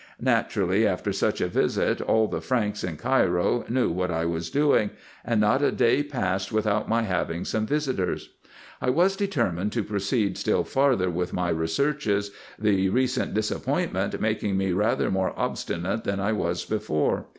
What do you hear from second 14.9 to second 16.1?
more obstinate